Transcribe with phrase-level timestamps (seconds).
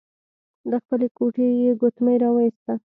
[0.69, 2.73] له خپلې ګوتې يې ګوتمۍ را وايسته.